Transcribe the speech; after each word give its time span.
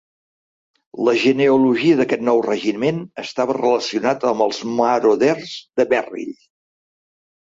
La 1.09 1.13
genealogia 1.23 1.97
d'aquest 1.99 2.23
nou 2.31 2.41
regiment 2.47 3.03
estava 3.25 3.57
relacionat 3.61 4.27
amb 4.33 4.47
els 4.47 4.63
Marauders 4.81 5.55
de 5.83 5.87
Merrill. 5.93 6.35